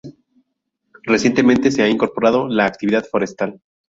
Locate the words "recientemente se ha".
1.03-1.87